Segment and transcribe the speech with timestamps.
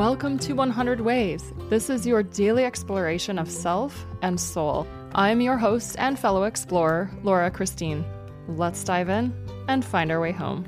[0.00, 1.52] Welcome to 100 Ways.
[1.68, 4.86] This is your daily exploration of self and soul.
[5.14, 8.06] I'm your host and fellow explorer, Laura Christine.
[8.48, 9.34] Let's dive in
[9.68, 10.64] and find our way home.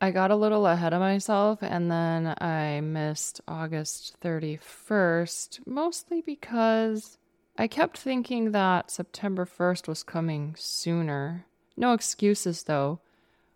[0.00, 7.16] I got a little ahead of myself and then I missed August 31st, mostly because
[7.56, 11.46] I kept thinking that September 1st was coming sooner.
[11.76, 12.98] No excuses though.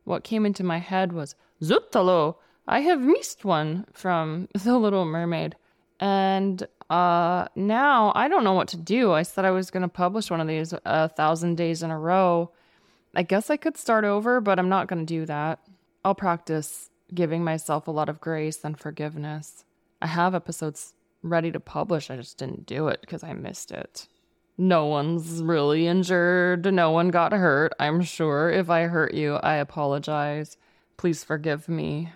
[0.04, 2.36] What came into my head was Zut alors,
[2.66, 5.56] I have missed one from The Little Mermaid.
[6.00, 9.12] And uh, now I don't know what to do.
[9.12, 11.98] I said I was going to publish one of these a thousand days in a
[11.98, 12.50] row.
[13.14, 15.60] I guess I could start over, but I'm not going to do that.
[16.04, 19.64] I'll practice giving myself a lot of grace and forgiveness.
[20.02, 22.10] I have episodes ready to publish.
[22.10, 24.08] I just didn't do it because I missed it.
[24.56, 26.72] No one's really injured.
[26.72, 27.72] No one got hurt.
[27.80, 30.56] I'm sure if I hurt you, I apologize.
[30.96, 32.12] Please forgive me.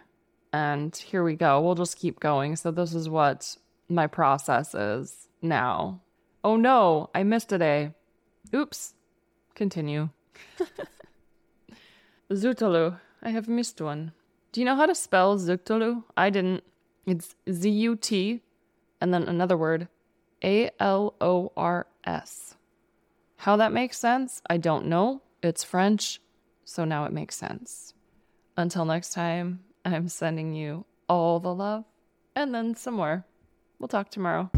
[0.52, 1.60] And here we go.
[1.60, 2.56] We'll just keep going.
[2.56, 3.56] So, this is what
[3.88, 6.00] my process is now.
[6.44, 7.92] Oh no, I missed a day.
[8.54, 8.94] Oops.
[9.54, 10.10] Continue.
[12.34, 13.00] Zut alors.
[13.22, 14.12] I have missed one.
[14.52, 16.04] Do you know how to spell Zut alors?
[16.16, 16.62] I didn't.
[17.06, 18.42] It's Z U T
[19.00, 19.88] and then another word
[20.44, 22.56] A L O R S.
[23.36, 25.22] How that makes sense, I don't know.
[25.42, 26.20] It's French,
[26.64, 27.94] so now it makes sense.
[28.56, 31.84] Until next time, I'm sending you all the love
[32.34, 33.24] and then some more.
[33.78, 34.50] We'll talk tomorrow.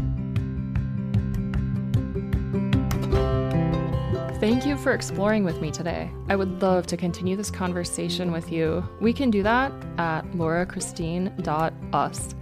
[4.39, 6.09] Thank you for exploring with me today.
[6.27, 8.83] I would love to continue this conversation with you.
[8.99, 12.35] We can do that at laurachristine.us.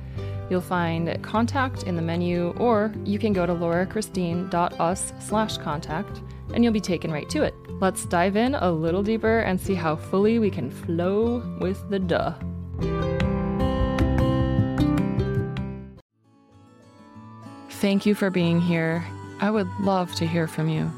[0.49, 6.21] You'll find contact in the menu, or you can go to laurachristine.us slash contact
[6.53, 7.53] and you'll be taken right to it.
[7.79, 11.99] Let's dive in a little deeper and see how fully we can flow with the
[11.99, 12.33] duh.
[17.69, 19.05] Thank you for being here.
[19.39, 20.91] I would love to hear from you.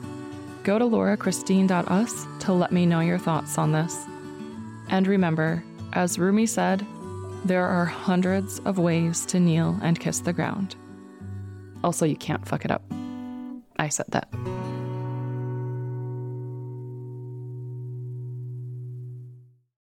[0.63, 4.06] Go to laurachristine.us to let me know your thoughts on this.
[4.90, 5.63] And remember,
[5.94, 6.85] as Rumi said,
[7.46, 10.75] there are hundreds of ways to kneel and kiss the ground.
[11.84, 12.84] Also, you can't fuck it up.
[13.78, 14.31] I said that.